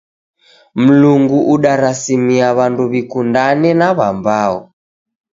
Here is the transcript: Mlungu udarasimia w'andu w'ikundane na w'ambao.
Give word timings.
Mlungu 0.83 1.37
udarasimia 1.53 2.47
w'andu 2.57 2.83
w'ikundane 2.91 3.69
na 3.79 3.87
w'ambao. 3.97 4.57